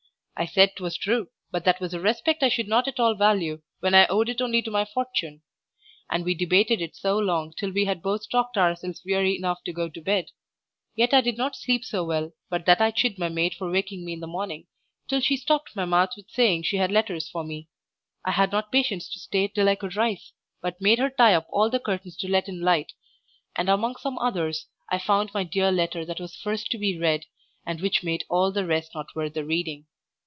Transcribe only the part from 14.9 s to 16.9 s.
till she stopped my mouth with saying she